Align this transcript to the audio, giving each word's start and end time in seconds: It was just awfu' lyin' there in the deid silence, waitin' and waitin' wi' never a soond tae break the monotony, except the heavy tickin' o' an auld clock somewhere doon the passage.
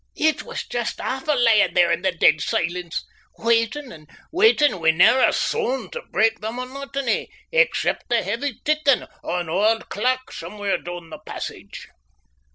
It 0.17 0.41
was 0.41 0.65
just 0.65 0.97
awfu' 0.99 1.35
lyin' 1.35 1.75
there 1.75 1.91
in 1.91 2.01
the 2.01 2.11
deid 2.11 2.41
silence, 2.41 3.05
waitin' 3.37 3.91
and 3.91 4.09
waitin' 4.31 4.79
wi' 4.79 4.89
never 4.89 5.19
a 5.21 5.31
soond 5.31 5.91
tae 5.91 5.99
break 6.09 6.39
the 6.39 6.51
monotony, 6.51 7.29
except 7.51 8.09
the 8.09 8.23
heavy 8.23 8.55
tickin' 8.65 9.05
o' 9.23 9.35
an 9.35 9.47
auld 9.47 9.89
clock 9.89 10.31
somewhere 10.31 10.79
doon 10.79 11.11
the 11.11 11.19
passage. 11.19 11.87